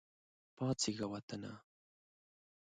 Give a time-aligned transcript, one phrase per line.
[0.57, 1.51] پاڅیږه وطنه!